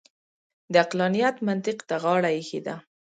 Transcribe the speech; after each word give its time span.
د 0.71 0.73
عقلانیت 0.83 1.35
منطق 1.47 1.77
ته 1.89 1.95
غاړه 2.03 2.29
اېښې 2.37 2.59
ده. 2.67 2.75